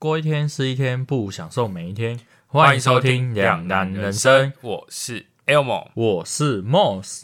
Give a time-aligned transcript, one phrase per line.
[0.00, 2.20] 过一天是一天，不享受每一天。
[2.46, 5.88] 欢迎收听《两难人生》，我是 Elmo。
[5.94, 7.22] 我是 Moss。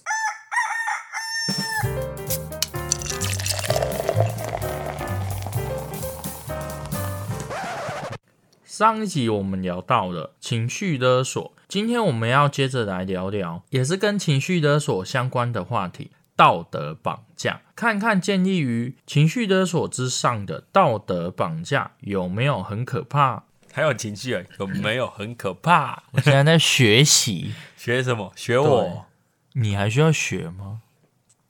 [8.64, 17.60] 上一集我们聊到了情绪勒索，今天我们要接着来聊聊，也是跟情绪勒索相关的话题——道德绑架。
[17.74, 23.44] 看看建立于情绪勒索之上的道德绑架有没有很可怕？
[23.72, 26.04] 还有情绪啊，有没有很可怕？
[26.12, 28.32] 我现在在学习，学什么？
[28.36, 29.06] 学我？
[29.54, 30.82] 你还需要学吗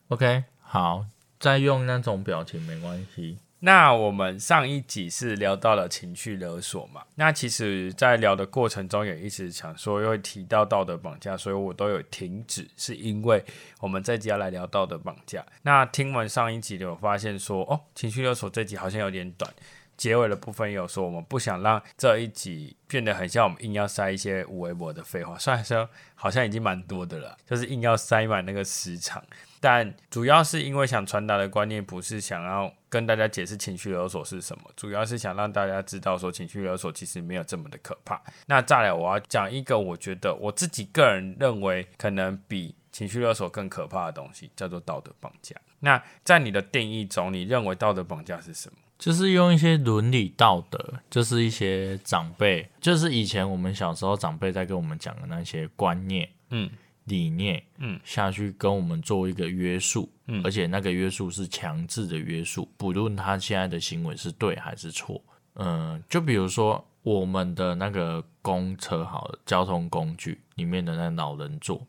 [0.08, 1.04] ？OK，好，
[1.38, 3.38] 再用那种表情没关系。
[3.64, 7.02] 那我们上一集是聊到了情绪勒索嘛？
[7.14, 13.42] 那其实，在聊的过程中也一直想说，又会提到道德绑架，所以我都有停止，是因为
[13.80, 15.42] 我们这集要来聊道德绑架。
[15.62, 19.50] 那听完上一集的，我发现说，哦，情绪勒索这集好像有点短。
[19.96, 29.24] 结尾的部分有说，我们不想让这一集变得很像我们硬要塞一些无微博的废话，虽然说好像已经蛮多的了，就是硬要塞满那个时长。
[29.64, 38.20] 但主要是因为想传达的观念不是想要跟大家解释情绪勒索是什么，主要是想让大家知道说情绪勒索其实没有这么的可怕。
[38.44, 45.56] 那再来，我要讲一个我觉得我自己个人认为可能比情绪勒索更可怕的东西，叫做道德绑架。
[45.80, 48.76] 那在你的定义中，你认为道德绑架是什么？
[48.98, 50.78] 就是用一些伦理道德，
[51.08, 56.70] 就是一些长辈，就是以前我们小时候长辈在跟我们讲的那些观念、嗯
[57.04, 57.98] 理念，嗯。
[58.04, 65.22] 下去跟我们做一个约束，嗯，而且那个约束是强制的约束，不论他现在的行为是对还是错，
[65.54, 71.86] 嗯，就比如说我们的那个公车，好了，交通工具里面的那老人座，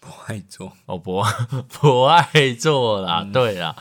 [0.00, 1.22] 不爱坐，哦不
[1.68, 3.74] 不爱坐啦，对啦。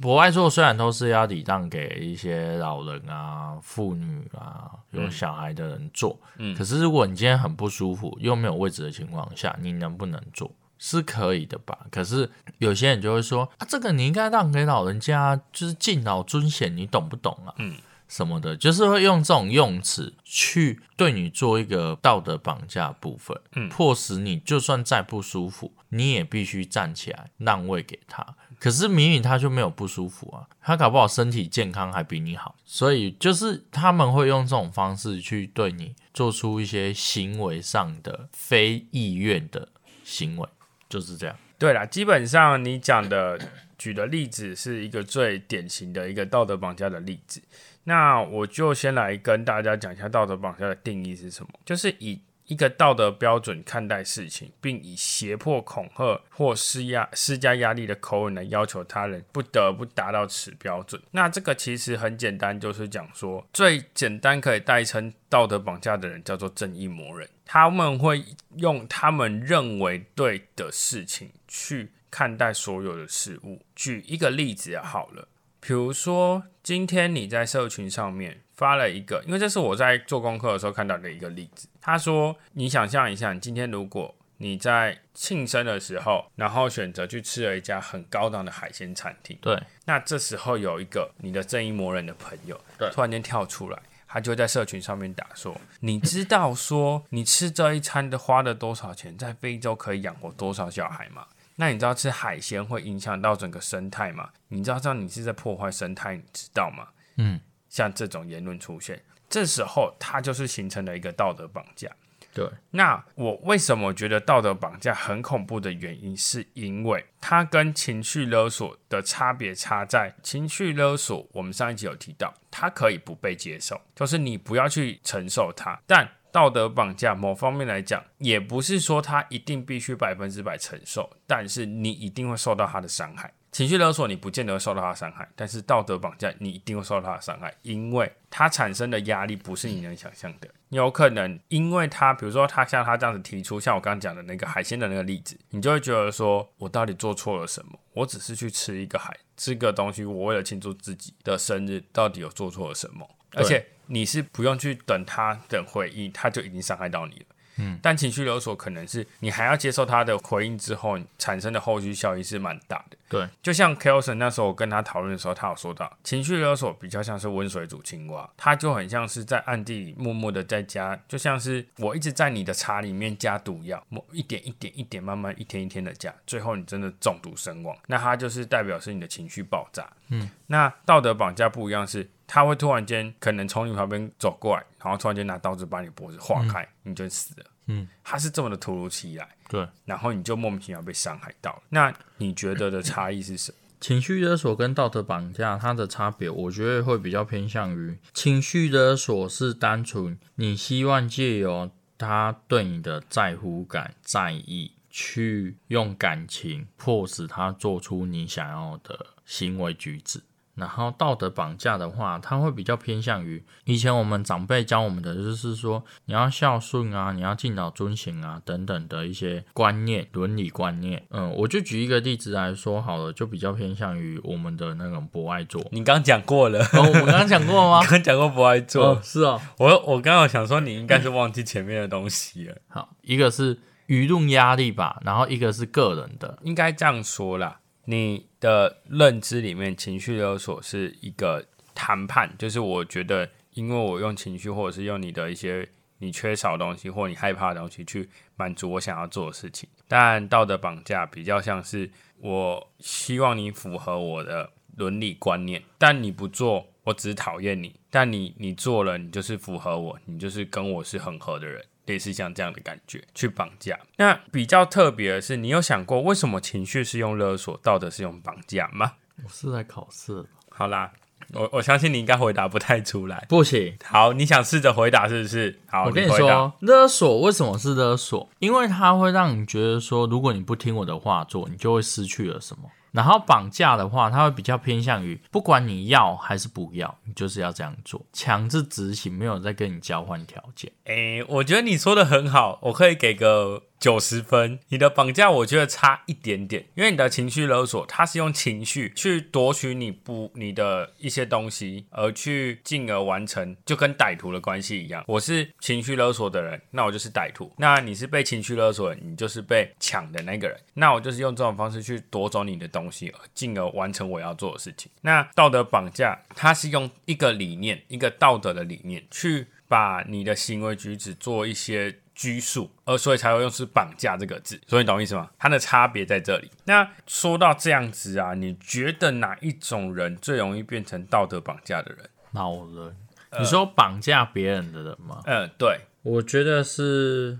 [0.00, 10.50] 博爱座虽然都是要礼让给一些老人啊、妇女啊、有小孩的人坐，嗯，可是如果你今天很不舒服又没有位置的情况下，你能不能坐？
[10.76, 11.78] 是可以的吧？
[11.90, 17.54] 可是有些人就会说啊，这个你应该让给老人家，就是敬老尊贤，你懂不懂啊？
[17.58, 17.76] 嗯，
[18.08, 28.34] 什么的，就是会用这种用词去对你做一个道德绑架部分，嗯，迫使你就算再不舒服，你也必须站起来让位给他。
[28.58, 39.68] 可是明明他就没有不舒服啊，他搞不好身体健康还比你好，所以就是他们会用这种方式去对你做出一些行为上的非意愿的
[40.04, 40.48] 行为，
[40.88, 41.36] 就是这样。
[41.58, 43.38] 对啦，基本上你讲的
[43.78, 47.42] 举的例子是一个最典型的一个道德绑架的例子。
[47.84, 52.20] 那我就先来跟大家讲一下道德绑架的定义是什么，就是以。
[52.46, 61.00] 一个道德标准看待事情，并以胁迫、恐吓或施压、施加压力的口吻来要求他人不得不达到此标准。
[61.10, 67.28] 那这个其实很简单，就是讲说最简单可以代称道德绑架的人叫做正义魔人。
[67.46, 68.24] 他们会
[68.56, 73.62] 用他们认为对的事情去看待所有的事物。
[73.74, 75.28] 举一个例子好了，
[75.60, 78.40] 比如说今天你在社群上面。
[78.54, 81.66] 发了一个，因为这是我在做功课的时候看到的一个例子。
[81.86, 93.78] 他说：“你想象一下，你今天如果你在庆生的时候，然后选择去吃了一家很高档的海鲜餐厅，对，那这时候有一个你的正义魔人的朋友，对，突然间跳出来，
[94.08, 101.26] 他就在社群上面打说：你知道说你吃这一餐的花了多少钱，在非洲可以养活多少小孩吗？
[101.56, 104.30] 那你知道吃海鲜会影响到整个生态吗？
[104.48, 106.88] 你知道这样你是在破坏生态，你知道吗？
[107.16, 107.38] 嗯。”
[107.74, 109.02] 像这种言论出现，
[109.34, 111.90] 这时候它就是形成了一个道德绑架。
[112.32, 121.28] 对，那我为什么觉得道德绑架很恐怖的原因，是因为它跟情绪勒索的差别差在情绪勒索。
[121.32, 125.76] 我们上一集有提到，它可以不被接受，就是你不要去承受它。
[125.84, 133.32] 但道德绑架某方面来讲，也不是说它一定必须百分之百承受，但是你一定会受到它的伤害。
[133.54, 140.48] 情绪勒索你不见得会受到他的伤害，但是道德绑架你一定会受到他的伤害，因为他产生的压力不是你能想象的。
[140.70, 147.78] 有可能因为他，比如说他像他这样子提出，像我刚刚讲的那个海鲜的那个例子，你就会觉得说我到底做错了什么？
[147.92, 153.08] 我只是去吃一个海，吃个东西，我为了庆祝自己的生日，到底有做错了什么？
[153.34, 157.26] 而且你是不用去等他等回应，他就已经伤害到你了。
[157.56, 162.96] 嗯，但情绪勒索可能是你还要接受他的回应之后产生的后续效益是蛮大的。
[163.08, 179.88] 对，就像 Kelson 那时候我跟他讨论的时候，他有说到，情绪勒索比较像是温水煮青蛙，他就很像是在暗地里默默的在加，就像是我一直在你的茶里面加毒药，某一点一点一点慢慢一天一天的加，最后你真的中毒身亡，那他就是代表是你的情绪爆炸。
[180.08, 187.46] 嗯，那道德绑架不一样，是他会突然间可能从你旁边走过来，然后突然间拿刀子把你脖子划开，你就死了。
[187.66, 191.62] 嗯，他是这么的突如其来，对，然后你就莫名其妙被伤害到了。
[191.70, 193.58] 那你觉得的差异是什么？
[193.80, 210.22] 情绪勒索跟道德绑架它的差别，我觉得会比较偏向于情绪勒索是单纯你希望借由他对你的在乎感、在意，去用感情迫使他做出你想要的行为举止。
[210.54, 221.02] 然后道德绑架的话，它会比较偏向于以前我们长辈教我们的，就是说你要孝顺啊，你要敬老尊贤啊等等的一些观念、伦理观念。
[221.10, 225.64] 嗯，我就举一个例子来说好了，就比较偏向于我们的那种博爱座。
[225.70, 227.84] 你刚讲过了，哦，我们刚刚讲过吗？
[227.90, 229.40] 刚讲过博爱座，哦，是哦。
[229.58, 232.56] 我我刚刚想说，你应该是忘记前面的东西了。
[232.68, 233.58] 好，一个是
[233.88, 236.38] 舆论压力吧，然后一个是个人的。
[236.42, 241.42] 应该这样说啦，你的认知里面，情绪勒索是一个
[241.74, 248.06] 谈判，就是我觉得，因为我用情绪，或者是用你的一些你缺少的东西，或你害怕的东西，去
[248.36, 249.66] 满足我想要做的事情。
[249.88, 261.64] 但道德绑架比较像是，我希望你符合我的伦理观念，但你不做，我只讨厌你；但你你做了，你就是符合我，你就是跟我是很合的人。
[261.86, 263.78] 类似像这样的感觉去绑架。
[263.96, 268.92] 那比较特别的是，你有想过为什么情绪是用勒索，道德是用绑架吗？
[269.22, 270.24] 我是在考试。
[270.48, 270.92] 好啦，
[271.32, 273.26] 我我相信你应该回答不太出来。
[273.28, 275.60] 不行，好，你想试着回答是不是？
[275.66, 278.28] 好，我跟你你说，勒索为什么是勒索？
[278.38, 282.70] 因为它会让你觉得说，如果你不听我的话做，你就会失去了什么。
[282.94, 290.70] 然后绑架的话，它会比较偏向于，不管你要还是不要，你就是要这样做，强制执行，没有在跟你交换条件。
[290.84, 293.64] 诶，我觉得你说的很好，我可以给个。
[293.84, 305.04] 九十分，你的绑架我觉得差一点点，因为你的情绪勒索，它是用情绪去夺取你不你的一些东西，而去进而完成，就跟歹徒的关系一样。
[305.06, 310.58] 我是情绪勒索的人，那我就是歹徒；那你是被情绪勒索，你就是被抢的那个人。
[310.72, 314.90] 那我就是用这种方式去夺走你的东西，进而完成我要做的事情。
[315.02, 321.94] 那道德绑架，它是用一个理念，一个道德的理念，去把你的行为举止做一些。
[322.14, 325.30] 拘束，而所以才会用是绑架这个字，所以你懂意思吗？
[325.38, 326.50] 它的差别在这里。
[326.64, 332.08] 那说到这样子啊，你觉得哪一种人最容易变成道德绑架的人？
[332.32, 332.96] 老人？
[333.38, 335.20] 你说绑架别人的人吗？
[335.26, 337.38] 嗯，对，我觉得是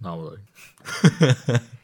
[0.00, 0.44] 老人。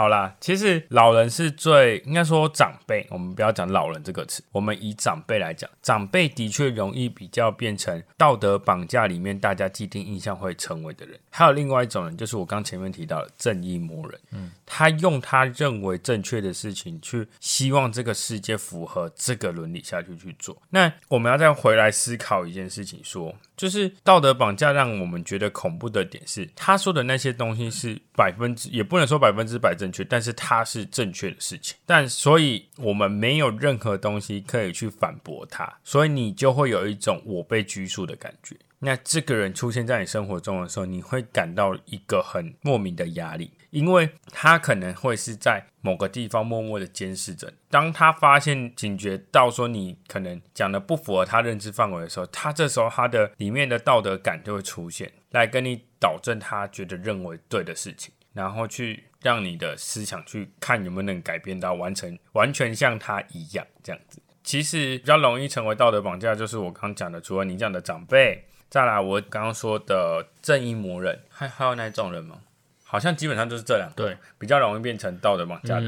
[0.00, 11.20] 好啦，其实老人是最应该说长辈，我们不要讲老人这个词，我们以长辈来讲，长辈的确容易比较变成道德绑架里面大家既定印象会成为的人。
[11.28, 20.56] 还有另外一种人，就是我刚前面提到的正义魔人，嗯，他用他认为正确的事情去希望这个世界符合这个伦理下去去做。
[20.70, 23.34] 那我们要再回来思考一件事情，说。
[23.60, 31.76] 就是道德绑架让我们觉得恐怖的点是，他说的那些东西是百分之也不能说百分之百正确，但是它是正确的事情。
[31.84, 38.56] 但所以我们没有任何东西可以去反驳他，所以你就会有一种我被拘束的感觉。
[38.78, 43.50] 那这个人出现在你生活中的时候，你会感到一个很莫名的压力。
[43.70, 64.20] 因为他可能会是在某个地方默默的监视着，当他发现警觉到说你可能讲的不符合他认知范围的时候，他这时候他的里面的道德感就会出现，来跟你导正他觉得认为对的事情，然后去让你的思想去看有没有能改变到完成完全像他一样这样子。
[64.42, 72.40] 其实比较容易成为道德绑架，就是我刚讲的，除了你讲的长辈，再来我刚刚说的正义魔人，还还有哪种人吗？
[72.90, 75.86] 好像基本上就是这两对比较容易变成道德绑架的。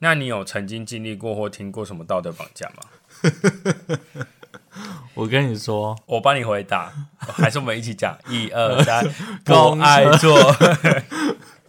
[0.00, 2.82] 那你有曾经经历过或听过什么道德绑架吗？
[5.14, 8.14] 我跟你说， 我帮你回答，还是我们一起讲？
[8.28, 9.02] 一二三，
[9.46, 10.36] 公爱做。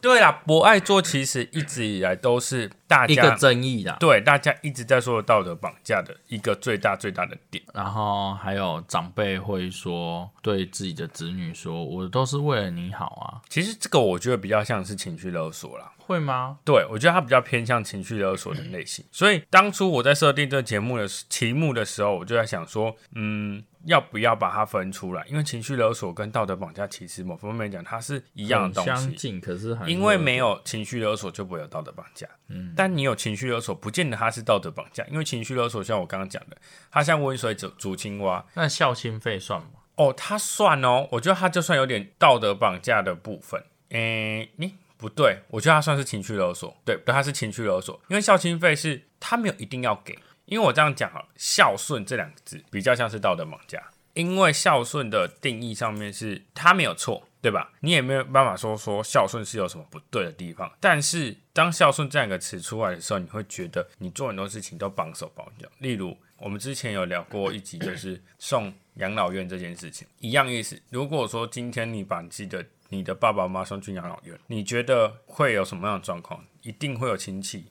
[0.05, 7.63] 对啦，博爱座其实一直以来都是大家一个争议的，对大家一直在说道德绑架的一个最大最大的点。
[7.73, 15.91] 然后还有长辈会说，对自己的子女说：“我都是为了你好啊。”其实这个我觉得比较像是情绪勒索啦。
[15.97, 16.59] 会吗？
[16.63, 19.03] 对，我觉得它比较偏向情绪勒索的类型。
[19.11, 23.63] 所以当初我在设定这个节目的题目的时候，我就在想说，嗯。
[23.85, 25.25] 要不要把它分出来？
[25.27, 32.27] 因为情绪勒索跟道德绑架其实某方面讲它是一样的东西，相近，可是因为没有情绪勒索就不会有道德绑架。
[32.47, 36.57] 嗯，但你有情绪勒索，不见得它是道德绑架，因为情绪勒索像我刚刚讲的，
[36.91, 38.45] 它像温水煮煮青蛙。
[38.55, 39.67] 那孝心费算吗？
[39.95, 43.63] 哦，它算哦，我觉得它就算有点道德绑架的部分。
[43.89, 46.75] 诶，你不对，我觉得它算是情绪勒索。
[46.83, 50.17] 对，对，它是情绪勒索，因为孝心费是他没有一定要给。
[50.45, 53.81] 因为我这样讲啊，孝顺这两个字比较像是道德绑架，
[54.13, 57.71] 因为孝顺的定义上面是他没有错，对吧？
[57.79, 60.71] 你也没有办法说说孝顺是有什么不对的地方。
[60.79, 65.67] 但是当孝顺这样一个词出来的时候，你会觉得你做很多事情都绑手绑脚。
[65.79, 70.79] 例如，我们之前有聊过一集，就是送养老院这件事情，一样意思。
[70.89, 76.43] 如果说今天你把自己的你的爸爸妈妈送去养老院，你觉得会有什么样的状况？
[76.61, 77.65] 一定会有亲戚。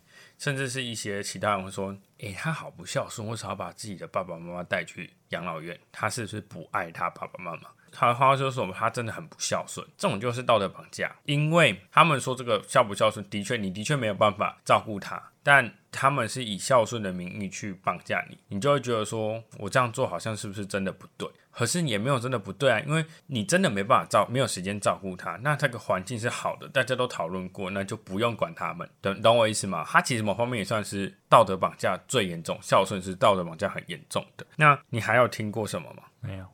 [0.44, 5.74] 甚至是一些其他人会说：“诶，他好不孝顺，为什么要把自己的爸爸妈妈带去养老院？
[5.90, 8.74] 他是不是不爱他爸爸妈妈？”他话说什么？
[8.74, 11.10] 他真的很不孝顺，这种就是道德绑架。
[11.24, 21.26] 因为他们说这个孝不孝顺，的确你的确没有办法照顾他，但他们是以孝顺的名义去绑架你，你就会觉得说，我这样做好像是不是真的不对？
[21.56, 25.38] 可是也没有真的不对啊，因为你真的没办法照，没有时间照顾他。
[25.42, 28.88] 那这个环境是好的，大家都讨论过，那就不用管他们。
[29.00, 29.84] 懂懂我意思吗？
[29.86, 34.44] 他其实某方面也算是道德绑架最严重，孝顺是道德绑架很严重的。
[34.56, 36.02] 那你还有听过什么吗？
[36.20, 36.44] 没有。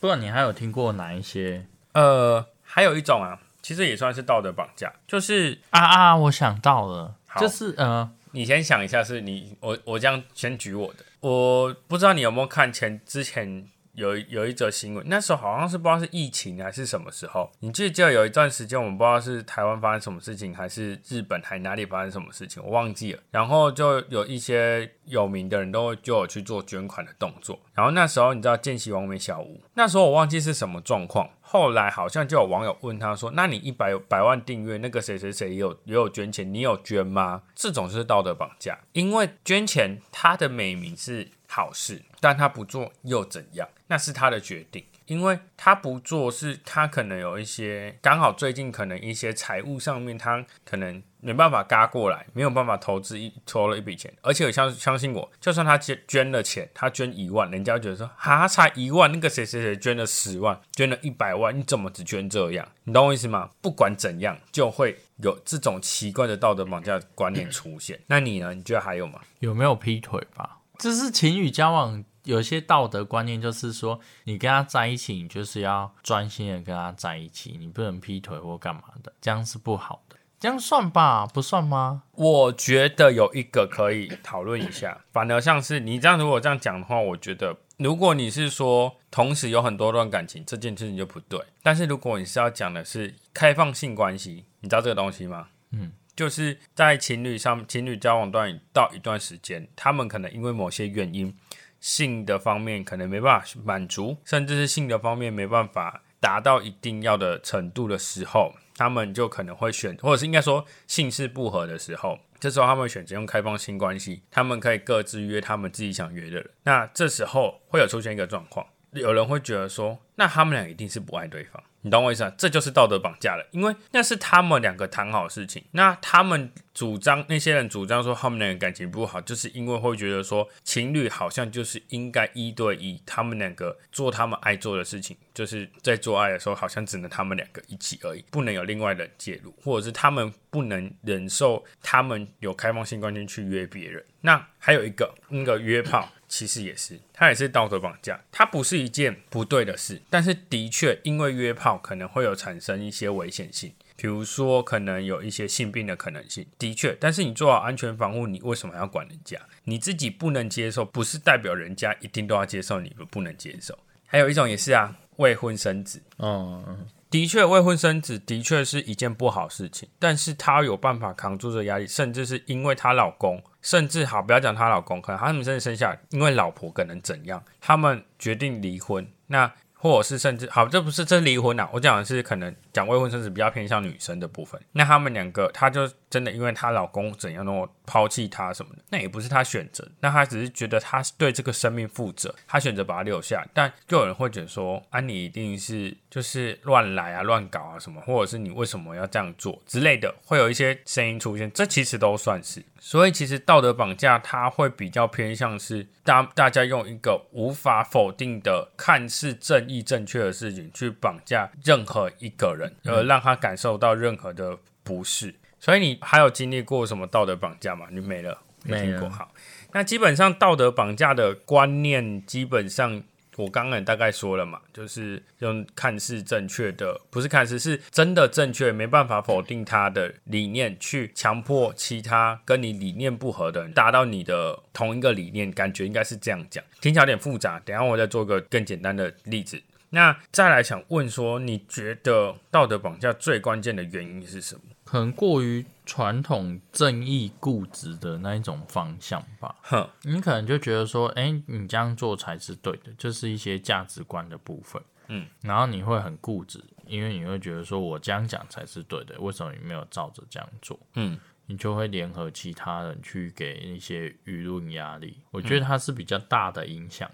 [0.00, 1.66] 不知道你还有听过哪一些？
[1.92, 13.68] 呃，还有一种啊，其实也算是道德绑架，就是啊啊，我想到了，就是呃，你先想一下，是你我我这样先举我的，我不知道你有没有看前之前。
[13.98, 23.20] 有有一则新闻，那时候好像是不知道是疫情还是什么时候，你记得有一段时间，我们不知道是台湾发生什么事情，还是日本还哪里发生什么事情，我忘记了。
[23.32, 27.58] 然后就有一些有名的人都就有去做捐款的动作。
[27.74, 31.28] 然后那时候你知道见习王美小屋，那时候我忘记是什么状况。
[31.40, 43.68] 后来好像就有网友问他说：“那你一百百万订阅，那个谁谁谁也有也有捐钱，你有捐吗？”这种是道德绑架，因为捐钱他的美名是好事，但他不做又怎样？
[43.88, 44.84] 那是他的决定。
[45.06, 62.68] 因为他不做，是他可能有一些刚好最近可能一些财务上面，他可能没办法嘎过来，没有办法投资一投了一笔钱，而且相相信我，就算他捐捐了钱，他捐一万，人家觉得说哈才一万，那个谁谁谁捐了十万，捐了一百万，你怎么只捐这样？
[62.84, 63.48] 你懂我意思吗？
[63.62, 67.98] 不管怎样，就会有这种奇怪的道德绑架观念出现。
[68.08, 68.52] 那你呢？
[68.52, 69.22] 你觉得还有吗？
[69.38, 70.57] 有没有劈腿吧？
[70.78, 72.04] 这是情侣交往。
[72.24, 80.16] 有些道德观念就是说，你跟他在一起，你就是要专心的跟他在一起，你不能劈腿或干嘛的，这样是不好的。
[80.38, 82.02] 这样算吧，不算吗？
[82.12, 91.40] 我觉得有一个可以讨论一下， 反而像是你这样，如果这样讲的话，我觉得如果你是说同时有很多段感情，这件事情就不对。
[91.62, 95.48] 但是如果你是要讲的是开放性关系，你知道这个东西吗？
[95.70, 101.32] 嗯，就是在情侣上，情侣交往段到一段时间，他们可能因为某些原因。
[101.80, 116.50] 性的方面可能没办法满足，甚至是性的方面没办法达到一定要的程度的时候，他们就可能会选，或者是应该说性事不合的时候，这时候他们选择用开放性关系，他们可以各自约他们自己想约的人。
[116.64, 121.62] 那这时候会有出现一个状况，有人会觉得说，那他们俩一定是不爱对方。
[121.82, 122.32] 你懂我意思啊？
[122.36, 125.62] 这就是道德绑架了，因为那是他们两个谈好事情。
[125.70, 144.04] 那他们主张，那些人主张说他们两个感情不好，就是因为会觉得说情侣好像就是应该一对一，他们两个做他们爱做的事情，就是在做爱的时候好像只能他们两个一起而已，不能有另外人介入，或者是他们不能忍受他们有开放性关系去约别人。
[144.20, 146.08] 那还有一个那个约炮。
[146.28, 159.40] 其实也是，它也是道德绑架，它不是一件不对的事，但是的确因为约炮可能会有产生一些危险性，比如说可能有一些性病的可能性，的确，但是你做好安全防护，你为什么要管人家？
[159.64, 163.78] 你自己不能接受，不是代表人家一定都要接受你不能接受。
[164.06, 166.86] 还有一种也是啊，未婚生子，嗯。
[167.10, 179.52] 的确，未婚生子的确是一件不好事情，但是她有办法扛住这压力，甚至是因为她老公，甚至好不要讲她老公，可能他们真的生下，因为老婆可能怎样，他们决定离婚，那。
[179.80, 184.60] 或者是甚至好，这不是这离婚啊，我讲的是可能讲未婚生子比较偏向女生的部分。
[184.70, 193.44] 那他们两个，她就真的因为她老公怎样么抛弃她什么的，那也不是她选择，那她只是觉得她是对这个生命负责，她选择把她留下。
[193.52, 201.50] 但就有人会觉得说，啊，你一定是就是乱来啊、乱搞啊什么，或者是你为什么要这样做之类的，会有一些声音出现。
[201.50, 202.62] 这其实都算是。
[202.80, 215.34] 所以其实道德绑架，它会比较偏向是大大家用一个无法否定的、看似正义正确的事情去绑架任何一个人，而让他感受到任何的不适。
[215.60, 217.88] 所以你还有经历过什么道德绑架吗？
[217.90, 219.08] 你没了，没听过。
[219.10, 219.32] 好，
[219.72, 223.02] 那基本上道德绑架的观念，基本上
[223.36, 237.60] 我刚刚也大概说了嘛，就是用看似正确的，不是看似是真的正确，没办法否定他的理念，去强迫其他跟你理念不合的人达到你的同一个理念，感觉应该是这样讲，听起来有点复杂。
[237.64, 239.60] 等下我再做个更简单的例子。
[239.90, 244.60] 那再来想问说，你觉得道德绑架最关键的原因是什么？
[244.84, 249.54] 可能过于传统、正义、固执的那一种方向吧。
[249.62, 254.82] 哼，你可能就觉得说，哎，你这样做才是对的，就是一些价值观的部分。
[255.08, 260.78] 嗯，然后你会很固执，因为你会觉得说我这样讲才是对的，为什么你没有照着这样做？
[260.94, 265.18] 嗯，你就会联合其他人去给一些舆论压力。
[265.30, 267.10] 我觉得它是比较大的影响。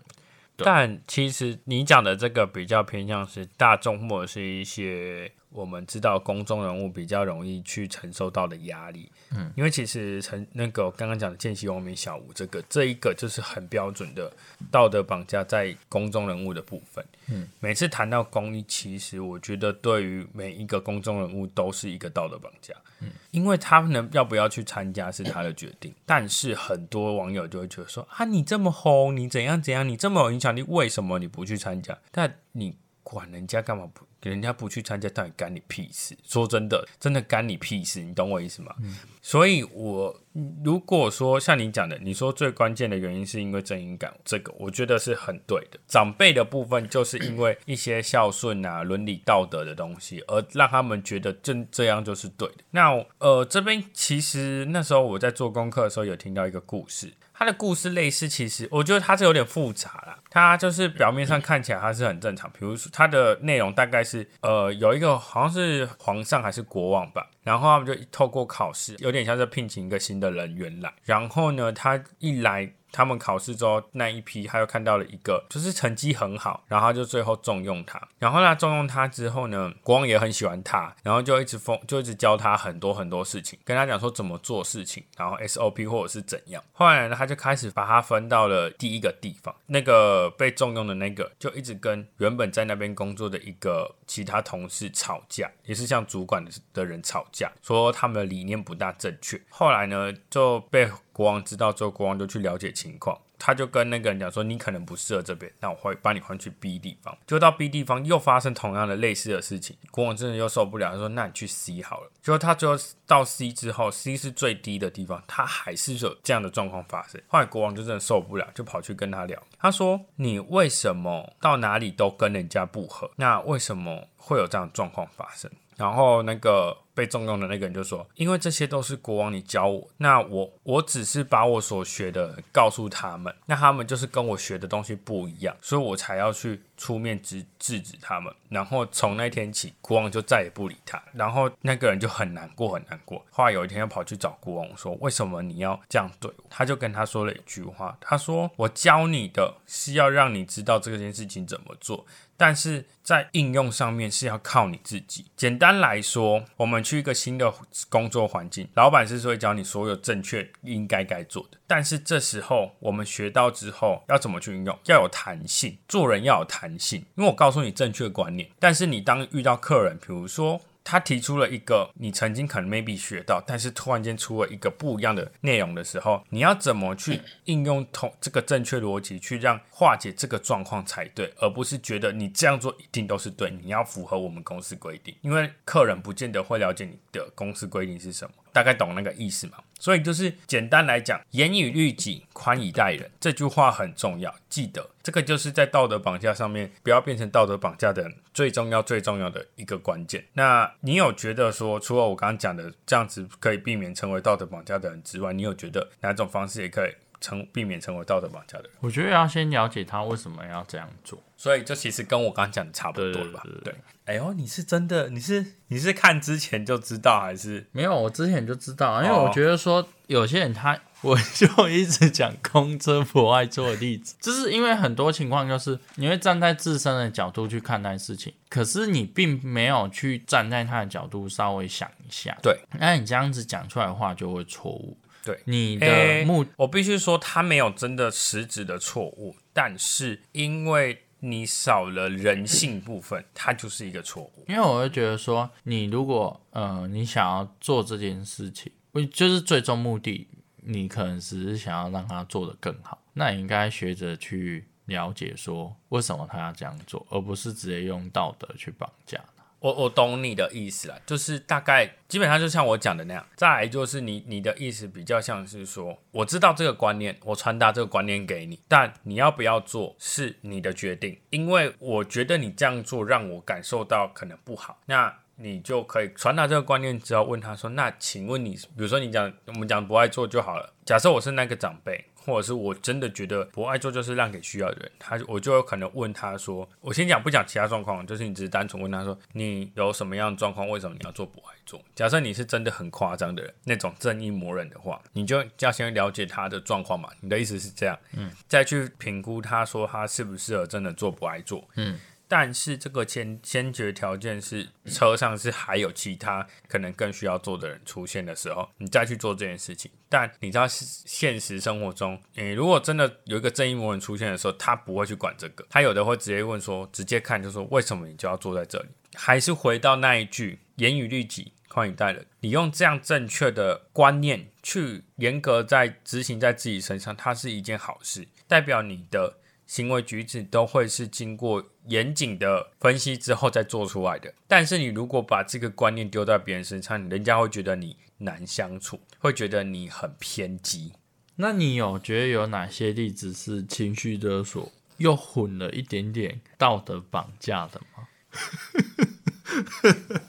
[0.57, 9.11] 但其实你讲的这个比较偏向是大众或者是一些我们知道公众人物比较容易去承受到的压力。
[9.31, 14.31] 嗯，因为其实成那个刚刚讲的见习王明小吴这个这一个就是很标准的
[14.71, 17.05] 道德绑架在公众人物的部分。
[17.29, 22.75] 嗯，每次谈到公益，其实我觉得对于每一个公众人物都是一个道德绑架。
[23.01, 31.97] 嗯，因为他们要不要去参加是他的决定，但是很多网友就会觉得说啊，你这么红，你怎样怎样，你这么有影响力，为什么你不去参加？
[32.11, 34.05] 但你管人家干嘛不？
[34.29, 36.17] 人家不去参加，到底干你屁事？
[36.25, 38.01] 说真的，真的干你屁事？
[38.01, 38.75] 你懂我意思吗？
[39.21, 40.19] 所以，我
[40.65, 45.79] 如果说像你讲的，你说最关键的原因是因为正义感，这个我觉得是很对的。
[45.87, 52.65] 长辈的部分就是因为一些孝顺啊、伦理道德的东西，而让他们觉得这这样就是对的。
[52.73, 57.13] 那呃，这边其实那时候我在做功课的时候，有听到一个故事。
[57.37, 60.17] 他的故事类似，其实我觉得他是有点复杂啦。
[60.31, 72.75] 他就是表面上看起来他是很正常，比如说他的内容大概是，呃，有一个好像是皇上还是国王吧，然后他们就透过考试，有点像是聘请一个新的人员来，然后呢，他一来。
[72.95, 78.01] 他们考试之后那一批，他又看到了一个，就是成绩很好，然后就最后重用他。
[78.21, 86.63] 然后他重用他之后呢，国王也很喜欢他，然后就一直封，就一直教他很多很多事情，跟他讲说怎么做事情，然后 SOP 或者是怎样。
[86.73, 99.41] 后来呢，他就开始把他分到了第一个地方，那个被重用的那个就一直跟原本在那边工作的一个其他同事吵架，也是像主管的的人吵架，说他们的理念不大正确。
[99.49, 100.89] 后来呢，就被。
[101.15, 112.75] 国王知道之后，国王就去了解情况，他就跟那个人讲说：“你可能不适合这边，那我会把你换去 B 地方。”就到 B 地方又发生同样的类似的事情，国王真的又受不了，他说：“那你去 C 好了。”结果他最后
[113.07, 117.23] 到 C 之后，C 是最低的地方，他还是有这样的状况发生。
[117.29, 123.09] 后来国王就真的受不了，就跑去跟他聊，他说：“你为什么到哪里都跟人家不合？
[123.15, 138.33] 那为什么会有这样状况发生？”然后那个被重用的那个人就说：“因为这些都是国王你教我，那我我只是把我所学的告诉他们，那他们就是跟我学的东西不一样，所以我才要去出面制制止他们。
[138.49, 141.03] 然后从那天起，国王就再也不理他。
[141.13, 143.21] 然后那个人就很难过，很难过。
[143.31, 146.45] 后来有一天，又跑去找国王说：为什么你要这样对我？
[146.49, 155.27] 他就跟他说了一句话：他说我教你的是要让你知道这件事情怎么做。”但是在应用上面是要靠你自己。
[155.37, 157.53] 简单来说，我们去一个新的
[157.89, 161.59] 工作环境，老板是会教你所有正确应该该做的。
[161.67, 164.79] 但是这时候我们学到之后要怎么去运用？
[164.87, 167.05] 要有弹性，做人要有弹性。
[167.17, 170.61] 因为我告诉你正确观念，但是你当遇到客人，比如说。
[170.85, 188.35] 他提出了一个你曾经可能 maybe 学到，但是突然间出了一个不一样的内容的时候，你要怎么去应用同这个正确逻辑去让化解这个状况才对，而不是觉得你这样做一定都是对，你要符合我们公司规定，因为客人不见得会了解你的公司规定是什么。
[188.55, 189.59] 大概懂那个意思嘛？
[189.81, 194.33] 所以就是简单来讲，严以律己，宽以待人，这句话很重要。
[194.49, 200.25] 记得这个就是在道德绑架上面，不要变成道德绑架的人，最重要、最重要的一个关键。
[200.35, 208.73] 那你有觉得说，除了我刚刚讲的这样子可以避免成为道德绑架的人之外，你有觉得哪种方式也可以成避免成为道德绑架的人？
[208.81, 211.19] 我觉得要先了解他为什么要这样做。
[211.37, 213.43] 所以这其实跟我刚刚讲的差不多吧？
[213.65, 213.75] 对。
[214.07, 215.09] 哎呦，你是真的？
[215.09, 217.95] 你是你是看之前就知道还是没有？
[217.95, 232.37] 我之前就知道，因为我觉得说有些人他， 我就一直讲空车不爱做的例子，就是因为很多情况就是你会站在自身的角度去看待事情，可是你并没有去站在他的角度稍微想一下。
[232.43, 234.97] 对，那你这样子讲出来的话就会错误。
[235.25, 241.01] 对，你的目，我必须说他没有真的实质的错误，但是因为。
[241.27, 244.45] 你少了人性部分，它就是一个错误。
[244.47, 248.71] 因为我会觉得说，你如果呃，你想要做这件事情，
[249.11, 259.19] 就是最终目的，你可能只是想要让他做得更好，那你应该学着去了解说为什么他要这样做，而不是直接用道德去绑架。
[259.65, 263.27] 我我懂你的意思了，就是大概基本上就像我讲的那样。
[263.35, 274.79] 再来就是你你的意思比较像是说，我知道这个观念，我传达这个观念给你，但你要不要做是你的决定，因为我觉得你这样做让我感受到可能不好。
[274.85, 280.75] 那你就可以传达这个观念之后，问他说：“那请问你，比如说你讲我们讲不爱做就好了。
[280.85, 291.81] 假设我是那个长辈，或者是我真的觉得不爱做就是让给需要的人，他我就有可能问他说：我先讲不讲其他状况，就是你只是单纯问他说你有什么样的状况，为什么你要做不爱做？
[291.95, 297.11] 假设你是真的很夸张的人，那种正义魔人的话，你就要先了解他的状况嘛。
[297.21, 301.99] 你的意思是这样，嗯，再去评估他说他适不适合真的做不爱做，嗯。”
[302.37, 309.89] 但是这个先先决条件是车上是还有其他可能更需要做的人出现的时候，你再去做这件事情。
[310.09, 318.89] 但你知道现实生活中，你如果真的有一个正义魔人出现的时候，他不会去管这个，他有的会直接问说，直接看就说为什么你就要坐在这里？
[319.15, 322.27] 还是回到那一句严于律己，宽以待人。
[322.41, 329.37] 你用这样正确的观念去严格在执行在自己身上，它是一件好事，代表你的。
[329.67, 334.33] 行为举止都会是经过严谨的分析之后再做出来的。
[334.47, 340.93] 但是你如果把这个观念丢在别人身上，人家会觉得你难相处，会觉得你很偏激。
[341.37, 348.09] 那你有觉得有哪些例子是情绪勒索又混了一点点道德绑架的吗？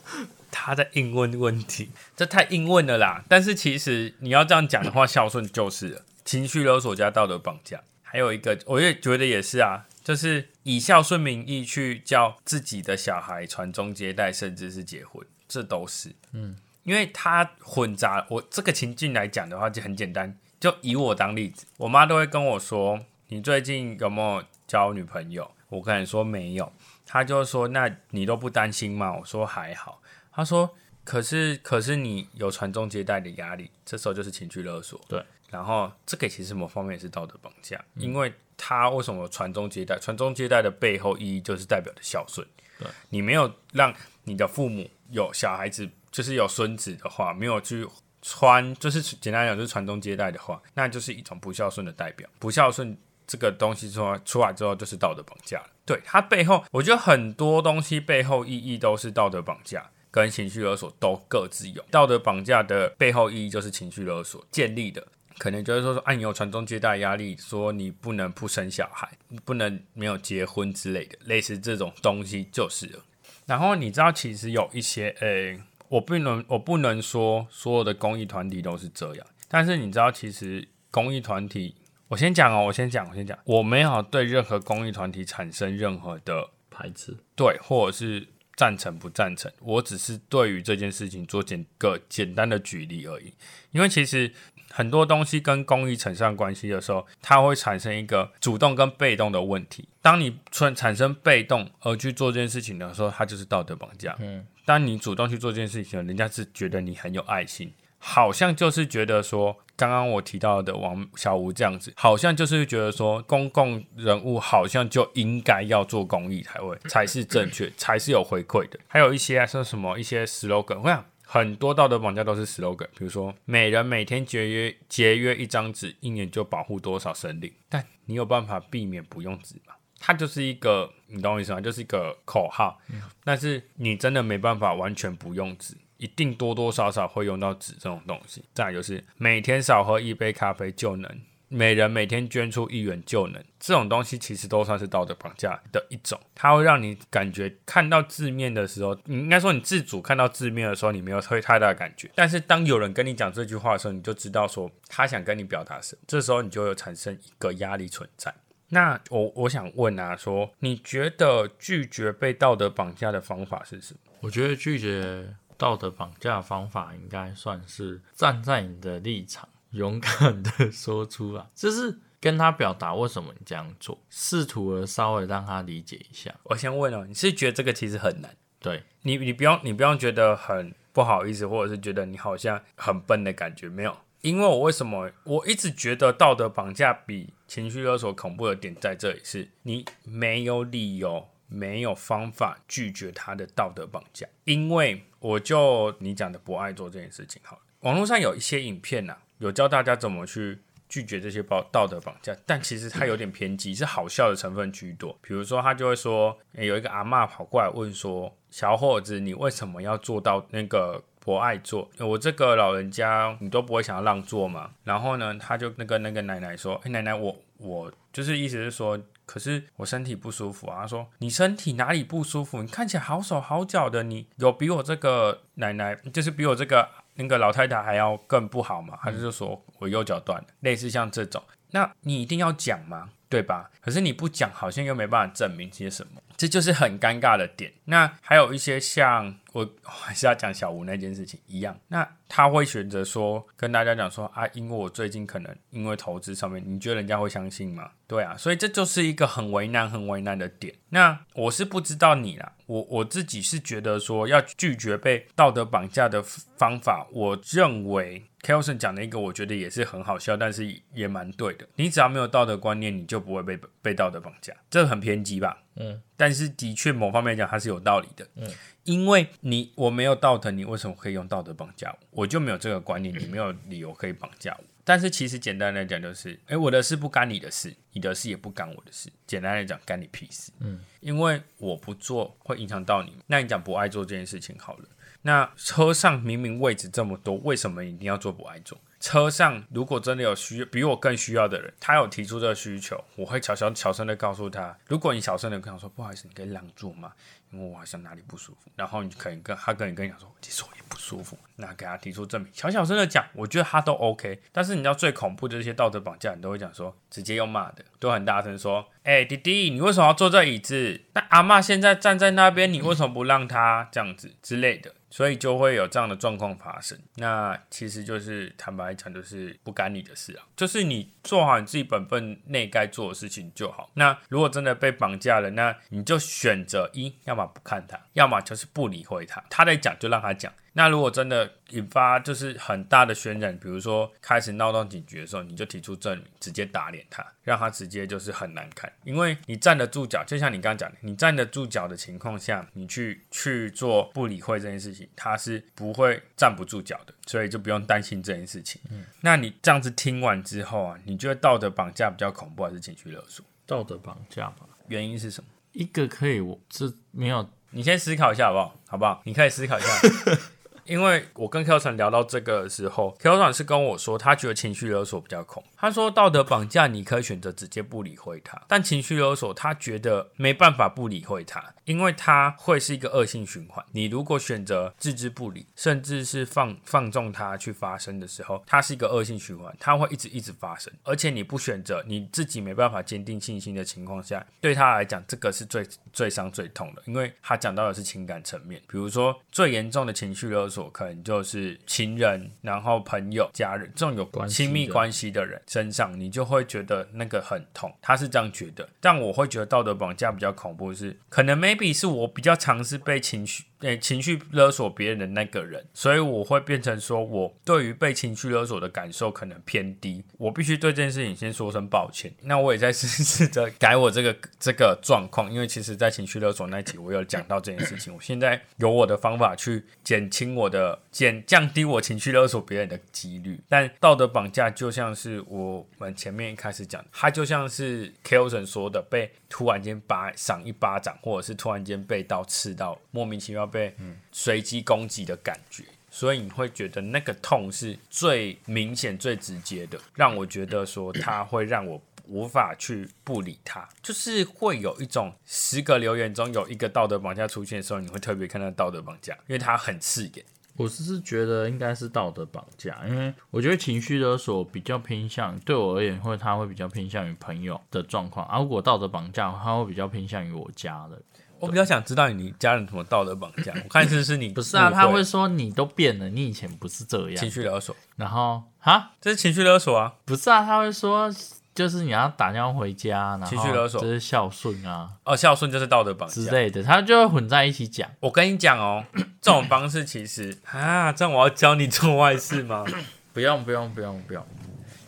[0.49, 3.23] 他在硬问问题，这太硬问了啦。
[3.27, 6.05] 但是其实你要这样讲的话，孝顺就是了。
[6.23, 7.83] 情绪勒索加道德绑架。
[8.07, 26.71] 还有一个，我也觉得也是啊，就是以孝顺名义去叫自己的小孩传宗接代，甚至是结婚，这都是，嗯，因为他混杂我这个情境来讲的话，就很简单，就以我当例子，我妈都会跟我说：“你最近有没有交女朋友？”我跟你说没有，
[27.05, 29.99] 她就说：“那你都不担心吗？”我说还好。
[30.31, 35.25] 她说：“可是，可是你有传宗接代的压力，这时候就是情绪勒索。”对。
[35.49, 39.97] 然后这个其实某方面是道德绑架，因为他为什么传宗接代？
[39.99, 42.45] 传宗接代的背后意义就是代表的孝顺。
[42.79, 47.87] 对你没有让你的父母有小孩子，就是有孙子的话，没有去
[48.21, 52.29] 传，就是简单讲就是传宗接代的话，那就是一种不孝顺的代表。
[52.39, 55.69] 不孝顺这个东西出出来之后，就是道德绑架了。
[55.85, 59.91] 对它背后，我觉得很多东西背后意义都是道德绑架。
[60.11, 61.83] 跟情绪勒索都各自有。
[61.91, 65.05] 道德绑架的背后意义就是情绪勒索建立的。
[65.37, 69.09] 可能就是说说，哎，你有传宗接代压力，说你不能不生小孩，
[69.43, 72.99] 不能没有结婚之类的，类似这种东西就是了。
[73.45, 79.27] 然后你知道，其实有一些，诶，我不能，我不能说所有的公益团体都是这样。
[79.49, 81.75] 但是你知道，其实公益团体，
[82.07, 93.33] 我先讲哦，我先讲，我先讲，我没有对任何公益团体产生任何的排斥，对，或者是赞成不赞成，我只是对于这件事情做简个简单的举例而已，
[93.71, 94.31] 因为其实。
[94.75, 99.87] 很多东西跟公益扯上关系的时候，它会产生一个主动跟被动的问题。
[100.01, 104.13] 当你产产生被动而去做这件事情的时候，它就是道德绑架。
[104.19, 118.77] 嗯，当你主动去做这件事情，人家是觉得你很有爱心，好像就是觉得说，刚刚我提到的王小吴这样子，好像就是觉得说，公共人物好像就应该要做公益才会才是正确，才是有回馈的。
[118.89, 121.05] 还有一些说什么一些 slogan，我想。
[121.35, 127.51] 很多道德绑架都是 slogan，比如说每人每天节约节约一张纸，一年就保护多少生灵。
[127.67, 129.73] 但你有办法避免不用纸吗？
[129.99, 131.59] 它就是一个，你懂我意思吗？
[131.59, 132.79] 就是一个口号。
[133.25, 138.41] 但是你真的没办法完全不用纸，一定多多少少会用到纸这种东西。
[138.53, 141.21] 再就是每天少喝一杯咖啡就能。
[141.55, 146.19] 每人每天捐出一元就能，这种东西其实都算是道德绑架的一种。
[146.35, 152.11] 它会让你感觉看到字面的时候，你应该说你自主看到字面的时候，你没有会太大的感觉。
[152.13, 156.01] 但是当有人跟你讲这句话的时候，你就知道说他想跟你表达什么。
[156.05, 158.33] 这时候你就有产生一个压力存在。
[158.67, 163.99] 那我我想问啊，说你觉得拒绝被道德绑架的方法是什么？
[164.19, 169.47] 我觉得拒绝道德绑架方法应该算是站在你的立场。
[169.71, 176.33] 勇敢的说出来，就是跟他表达为什么你这样做，试图的稍微让他理解一下。
[176.43, 178.35] 我先问哦，你是觉得这个其实很难？
[178.59, 183.95] 对你，你不用，你不用觉得很不好意思，或者是觉得你好像很笨的感觉，没有。
[184.21, 194.25] 因为我为什么我一直觉得道德绑架比情绪勒索恐怖的点在这里，是你没有理由、没有方法拒绝他的道德绑架。
[194.45, 199.17] 因为我就你讲的不爱做这件事情，好了，网络上有一些影片呐。
[199.39, 205.17] 有教大家怎么去拒绝这些道道德绑架，但其实他有点偏激，是好笑的成分居多。
[205.21, 211.89] 比如说，他就会说，诶有一个阿嬷跑过来问说：“小伙子，你为什么要做到那个博爱座？
[211.99, 220.81] 我这个老人家，你都不会想要让座吗？”然后呢，他就那个那个奶奶说：“诶奶奶，我我就是意思是说。”可是我身体不舒服啊！
[220.81, 222.61] 他说你身体哪里不舒服？
[222.61, 228.97] 你看起来好手好脚的，你有比我这个奶奶，就是比我这个那个老太太还要更不好吗？
[229.01, 233.09] 他就说我右脚断了，类似像这种，那你一定要讲吗？
[233.27, 233.69] 对吧？
[233.81, 237.71] 可是你不讲，好像又没办法证明些什么，这就是很尴尬的点。
[237.85, 247.89] 那还有一些像我还是要讲小吴那件事情一样，那他会选择说跟大家讲说啊，因为我最近可能因为投资上面，你觉得人家会相信吗？
[248.07, 250.73] 对啊，所以这就是一个很为难、很为难的点。
[250.89, 261.67] 那我是不知道你啦， 我我自己是觉得说要拒绝被道德绑架的方法，我认为 Kelson 讲的一个，我觉得也是很好笑，但是也蛮对的。
[261.75, 265.59] 你只要没有道德观念，你就不会被被道德绑架，这很偏激吧？
[265.75, 268.27] 嗯，但是的确某方面讲，它是有道理的。
[268.35, 268.49] 嗯，
[268.83, 272.21] 因为你我没有道德，你为什么可以用道德绑架我？
[272.21, 274.63] 我就没有这个观念，你没有理由可以绑架我。
[274.85, 279.11] 但是其实简单来讲，就是哎，我的事不干你的事，你的事也不干我的事。
[279.27, 280.51] 简单来讲，干你屁事。
[280.59, 283.17] 嗯，因为我不做会影响到你。
[283.25, 284.85] 那你讲不爱做这件事情好了。
[285.23, 288.79] 那车上明明位置这么多，为什么一定要做不爱做？
[288.99, 294.77] 车上如果真的有需比我更需要的人，他有提出这个需求，我会悄悄悄声的告诉他。
[294.87, 297.11] 如果你小声的跟他说不好意思，你可以让座吗？
[297.51, 298.71] 因为我好像哪里不舒服。
[298.75, 301.37] 然后你可以跟他跟你跟你讲说，其实我也不舒服。
[301.57, 304.41] 那给他提出证明，小小声的讲，我觉得他都 OK。
[304.51, 311.01] 但是你知道最恐怖的这些道德绑架，你都会讲说，直接用骂的，都很大声说，哎，弟弟，你为什么要坐这椅子？
[311.13, 314.93] 那阿妈现在站在那边，你为什么不让他这样子之类的？
[315.09, 316.99] 所以就会有这样的状况发生。
[317.15, 323.89] 那其实就是坦白讲，就是不干你的事啊，就是你做好你自己本分内该做的事情就好。
[323.93, 329.41] 那如果真的被绑架了，那你就选择一，要么不看他，要么就是不理会他。
[329.49, 330.51] 他在讲就让他讲。
[330.77, 338.91] 那如果真的引发就是很大的渲染，比如说开始闹到警局的时候，你就提出证明，直接打脸他，让他直接就是很难看。
[339.05, 348.81] 因为你站得住脚，就像你刚刚讲的，你站得住脚的情况下，你去去做不理会这件事情，他是不会站不住脚的，所以就不用担心这件事情。
[348.91, 353.45] 嗯，那你这样子听完之后啊，你觉得道德绑架比较恐怖，还是情绪勒索？
[353.65, 355.49] 道德绑架吧，原因是什么？
[355.71, 358.79] 一个可以，我这没有，你先思考一下好不好？
[358.87, 359.21] 好不好？
[359.23, 359.89] 你可以思考一下。
[360.85, 365.63] 因为我跟 Q 成聊到这个的时候，Q 成是跟我说，他觉得情绪勒索比较恐。
[365.75, 373.83] 他说道德绑架你可以选择直接不理会他，但情绪勒索他觉得没办法不理会他，因为他会是一个恶性循环。
[373.91, 380.93] 你如果选择置之不理，甚至是放放纵他去发生的时候，它是一个恶性循环，它会一直一直发生。
[381.03, 390.74] 而且你不选择，你自己没办法坚定信心的情况下，对他来讲，这个是最最伤最痛的，因为他讲到的是情感层面，比如说最严重的情绪勒索。
[390.75, 397.93] 所可能就是情人，然后朋友、家人这种有亲密关系的人身上，你就会觉得那个很痛。
[398.01, 403.63] 他是这样觉得，但我会觉得道德绑架比较恐怖，是可能 maybe 是我比较尝试被情绪。
[403.85, 412.33] 诶，情绪勒索别人的那个人，所以我会变成说，我对于被情绪勒索的感受可能偏低，我必须对这件事情先说声抱歉。
[412.41, 418.13] 那我也在试试着改我这个这个状况，因为其实，在情绪勒索那集，我有讲到这件事情。
[418.13, 423.61] 我现在有我的方法去减轻我的减降低我情绪勒索别人的几率。
[423.69, 433.65] 但道德绑架就像是我们前面一开始讲，它就像是 Kelson 说的，被突然间把赏一巴掌，或者是突然间被刀刺到，莫名其妙。
[433.65, 433.95] 被
[434.31, 450.45] 随机攻击的感觉，所以你会觉得那个痛是最明显、最直接的，让我觉得说它会让我无法去不理它，就是会有一种十个留言中有一个道德绑架出现的时候，你会特别看到道德绑架，因为它很刺眼。
[450.77, 461.21] 我是觉得应该是道德绑架，因为我觉得情绪勒索比较偏向对我而言，会他会比较偏向于朋友的状况，而如果道德绑架，他会比较偏向于我家的。
[461.57, 463.73] 我比较想知道你家人怎么道德绑架。
[463.83, 464.91] 我看是是你不是啊？
[464.91, 467.35] 他会说你都变了，你以前不是这样。
[467.37, 470.15] 情绪勒索，然后哈，这是情绪勒索啊？
[470.25, 470.65] 不是啊？
[470.65, 471.31] 他会说
[471.75, 475.09] 就是你要打电话回家，情绪勒索这是孝顺啊？
[475.25, 478.09] 哦，孝顺就是道德绑架之类的，他就会混在一起讲。
[478.21, 479.03] 我跟你讲哦，
[479.41, 482.85] 这种方式其实啊，这样我要教你做坏事吗？
[483.33, 484.41] 不用不用不用不用，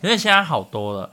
[0.02, 1.10] 因为现在好多了。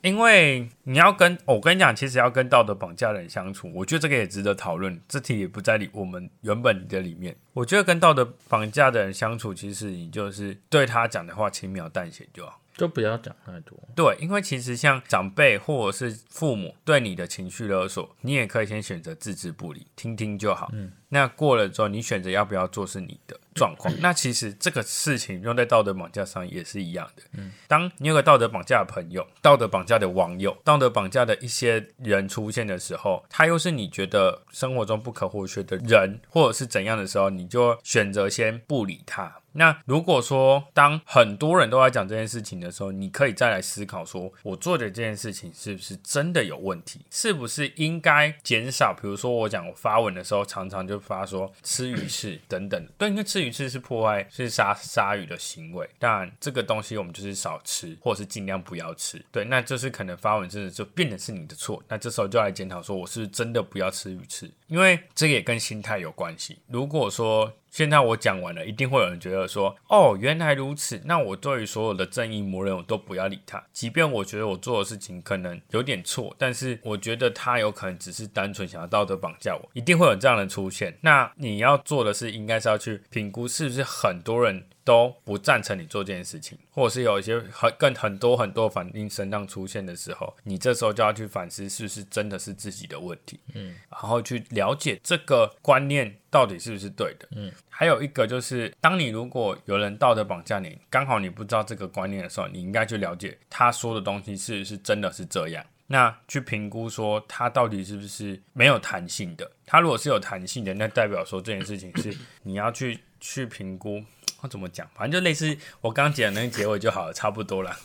[0.00, 5.00] 因为你要跟我跟你讲，其实要跟道德绑架的人相处，我觉得这个也值得讨论。
[5.08, 7.34] 这题也不在里我们原本的里面。
[7.54, 12.60] 我觉得跟道德绑架的人相处，其实你就是对他讲的话轻描淡写就好。
[12.74, 13.78] 就不要讲太多。
[13.94, 20.70] 对，因为其实像长辈或者是父母对你的情绪勒索，你也可以先选择置之不理，听听就好。
[20.72, 23.94] 嗯，那过了之后，你选择要不要做是你的状况。
[24.00, 27.22] 那其实这个事情用在道德绑架上也是一样的。
[27.34, 39.36] 嗯，当你有个道德绑架的朋友、道德绑架的网友、道德绑架的一些人出现的时候，他又是你觉得生活中不可或缺的人，或者是怎样的时候，你就选择先不理他。
[39.56, 47.02] 那如果说当很多人都在讲这件事情的时候，你可以再来思考说，我做的这件事情是不是真的有问题？
[47.08, 48.92] 是不是应该减少？
[48.92, 52.86] 比如说我讲我发文的时候，常常就发说吃鱼翅等等。
[52.98, 59.24] 对，因为吃鱼翅是破坏是杀鲨鱼的行为，当然这个东西我们就是少吃，或者是尽量不要吃。
[59.32, 61.82] 对，那就是可能发文真的就变成是你的错。
[61.88, 64.50] 那这时候就来检讨说，我是是真的不要吃鱼翅？
[64.66, 66.58] 因为这个也跟心态有关系。
[66.68, 73.62] 如果说现在我讲完了，一定会有人觉得说：“哦，原来如此。”那我对于所有的正义魔人，我都不要理他。
[73.72, 80.96] 即便我觉得我做的事情可能有点错，但是我觉得他有可能只是单纯想要道德绑架我，一定会有这样的出现。
[81.00, 84.64] 那你要做的是，应该是要去评估是不是很多人。
[84.84, 114.04] 都不赞成你做这件事情，或者是有一些很更很多很多反应声浪出现的时候，你这时候就要去反思是不是真的是自己的问题，嗯，然后去了解这个观念到底是不是对的，嗯，还有一个就是，当你如果有人道德绑架你，刚好你不知道这个观念的时候，你应该去了解他说的东西是不是真的是这样，那去评估说他到底是不是没有弹性的，他如果是有弹性的，那代表说这件事情是你要去去评估。
[114.48, 114.88] 怎么讲？
[114.94, 117.76] 反正就类似我刚讲的那个结尾就好了，差不多了。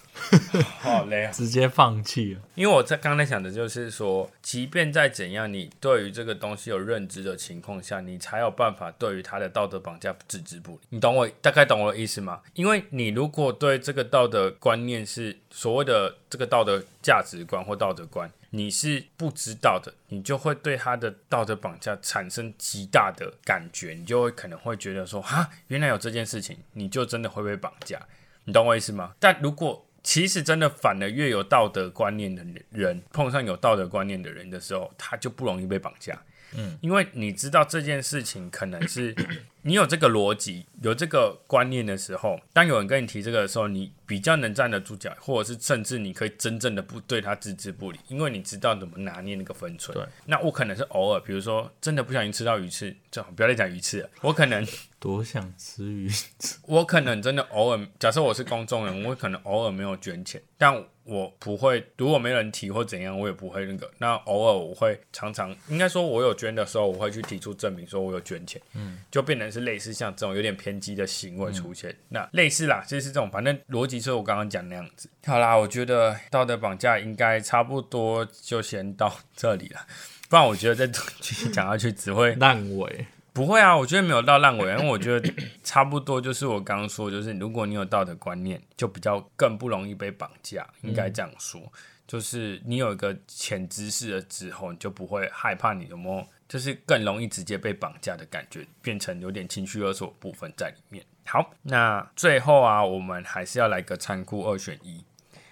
[0.80, 1.32] 好嘞啊！
[1.32, 2.42] 直接放弃了。
[2.56, 10.80] 因为我在刚才想的就是说，即便在怎样，你对于这个东西有认知的情况下，你才有办法对于他的道德绑架置之不理。
[10.90, 12.42] 你懂我大概懂我的意思吗？
[12.54, 18.30] 因为你如果对这个道德观念是所谓的这个道德价值观或道德观。
[18.52, 28.00] 你是不知道的，你就会对他的道德绑架产生极大的感觉，你就会可能会觉得说，哈，原来有这件事情，你就真的会被绑架，
[28.46, 29.14] 你懂我意思吗？
[29.20, 36.22] 但如果其实真的反而越有道德观念的人，碰上有道德观念的人的时候，他就不容易被绑架，
[36.56, 39.16] 嗯，因为你知道这件事情可能是。
[39.62, 49.96] 你有这个逻辑，有这个观念的时候，当有人跟你提这个的时候，你比较能站得住脚，或者是甚至你可以真正的不对他置之不理，因为你知道怎么拿捏那个分寸。
[49.98, 54.10] 对，那我可能是偶尔，比如说真的不小心吃到鱼刺，最好不要再讲鱼刺了。
[54.22, 54.66] 我可能
[55.00, 63.90] 多想吃鱼刺，我可能真的偶尔，假设我是公众人，我可能偶尔没有捐钱，但我不会，如果没人提或怎样，我也不会那个。
[63.98, 71.96] 那偶尔我会常常，应该说我有捐的时候，我会去提出证明，说我有捐钱，嗯，就变成是类似像这种有点偏激的行为出现。
[72.10, 75.10] 那类似啦，就是这种，反正逻辑是我刚刚讲那样子。
[75.26, 79.80] 好啦，我觉得道德绑架应该差不多就先到这里了，
[80.30, 80.88] 不然我觉得再
[81.20, 83.06] 继续讲下去只会烂尾。
[83.32, 85.34] 不会啊，我觉得没有到烂尾，因为我觉得
[85.64, 91.62] 差不多就是我刚刚说，就是如果你有道德观念，就比较更不容易被绑架，应该这样说。
[92.06, 101.06] 就是你有一个潜知识了之后，你就不会害怕你有没有，就是更容易直接被绑架的感觉，变成有点情绪勒索部分在里面。
[101.26, 105.06] 好，那最后啊，我们还是要来个残酷二选一。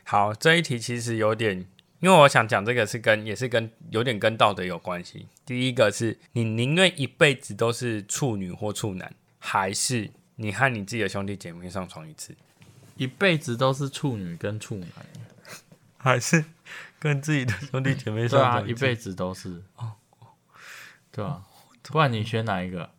[0.04, 1.66] 好，这一题其实有点。
[2.00, 5.26] 因为我想讲这个是跟也是跟有点跟道德有关系。
[5.44, 12.36] 第一个是你宁愿一辈子都是处女或处男，还是你和你自己的兄弟姐妹上床一次？
[12.98, 14.90] 一辈子都是处女跟处男，
[15.98, 16.46] 还是
[17.00, 18.68] 跟自己的兄弟姐妹上床？
[18.68, 19.94] 一辈子都是哦，
[21.18, 21.42] 对吧？
[21.84, 22.90] 不然你选哪一个？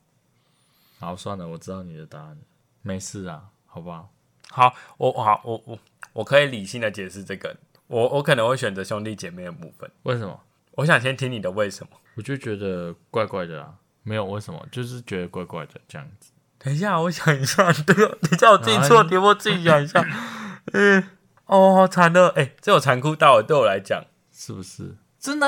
[0.98, 2.36] 好，算了，我知道你的答案，
[2.82, 4.10] 没事啊，好不好？
[4.50, 5.78] 好，我好，我我
[6.14, 7.56] 我可以理性的解释这个。
[7.86, 10.40] 我我可能会选择兄弟姐妹的部分，为什么？
[10.72, 11.92] 我想先听你的为什么。
[12.16, 16.32] 我就觉得怪怪的啊，没有为什么，就是觉得怪怪的这样子。
[16.58, 20.04] 等一下，我想一下， 对，等一下我自己错题，我自己想一下。
[20.72, 21.08] 嗯，
[21.46, 24.96] 哦，好惨的，哎，这有残酷到对我来讲，是不是？
[25.20, 25.46] 真的？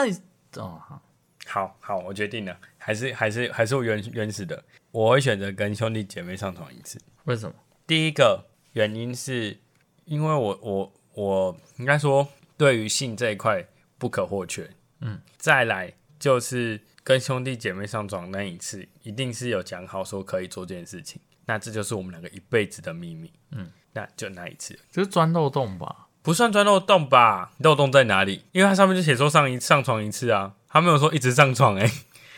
[0.57, 1.03] 哦，好，
[1.51, 6.99] 好，好，我决定了，还是还是还是我原原始的，我会选择跟兄弟姐妹上床一次。
[7.25, 7.55] 为什么？
[7.87, 9.59] 第一个原因是
[10.05, 10.93] 因为我我。
[11.13, 13.67] 我应该说，对于性这一块
[13.99, 14.71] 不可或缺。
[15.01, 23.31] 嗯，再来就是跟兄弟姐妹上床那一次，一定是有讲好说可以做这件事情，那这就是我们两个一辈子的秘密。
[23.51, 26.07] 嗯，那就那一次，就是钻漏洞吧？
[26.23, 27.53] 不算钻漏洞吧？
[27.59, 28.45] 漏洞在哪里？
[28.53, 31.91] 因为它上面就写说上一上床一次啊，他没有说一直上床哎，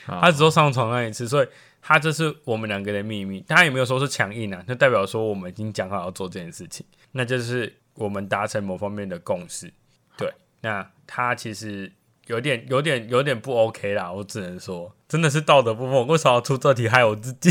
[0.07, 1.49] 他只说上床那一次，所以
[1.81, 3.45] 他这是我们两个的秘密。
[3.49, 7.77] 他也没有说是强硬啊，就代表说我们已经讲好要做这件事情，那就是。
[7.95, 9.71] 我们达成某方面的共识。
[10.17, 11.93] 对，那他其实
[12.27, 15.93] 有点、有点、有点不 OK 啦，我只能说，真的是道德部分。
[15.93, 17.51] 我为什么要出这题害我自己？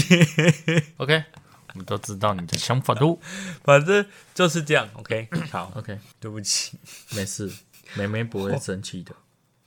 [0.97, 1.23] OK，
[1.73, 3.19] 我们都知道你的想法都
[3.63, 4.87] 反正就是这样。
[4.93, 6.77] OK， 好，OK，对不起，
[7.15, 7.51] 没事，
[7.95, 9.13] 妹妹不会生气的。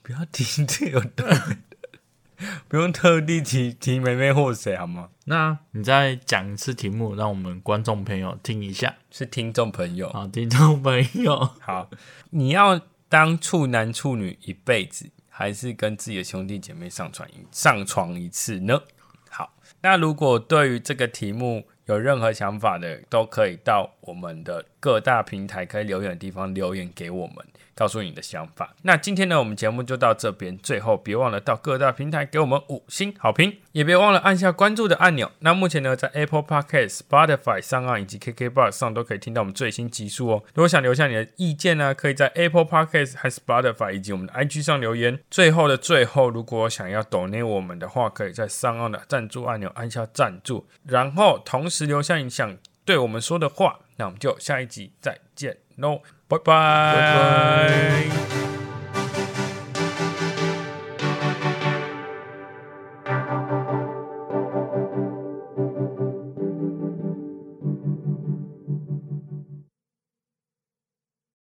[0.03, 1.57] 不要提这个的，
[2.69, 5.09] 不用特地提提梅梅或谁好吗？
[5.25, 8.95] 那你再讲一次题目，让我们观众朋友听一下。
[9.11, 10.11] 是听众朋友。
[10.13, 11.89] 好，听众朋友， 好，
[12.31, 12.79] 你要
[13.09, 18.83] 当处男处女一辈子，还是跟自己的兄弟姐妹上床一上床一次呢？
[19.31, 27.37] 好，那如果对于这个题目有任何想法的，都可以到我们的各大平台可以留言的地方留言给我们，
[27.74, 28.74] 告诉你的想法。
[28.82, 35.32] 那今天呢，我们节目就到这边，最后别忘了到各大平台给我们五星好评，也别忘了按下关注的按钮。
[35.39, 40.43] 那目前呢，在 Apple Podcast、Spotify 上岸以及 KKBox 上都可以听到我们最新集数哦。
[40.53, 45.18] 如果想留下你的意见呢，可以在 Apple Podcast 和 Spotify 以及我们的 IG 上留言。
[45.30, 53.78] 最后的最后，如果想要 donate 我们的话，可以在上岸的赞助按钮按下赞助，然后同时留下你想对我们说的话。
[53.97, 58.54] 那我们就下一集再见喽，拜拜。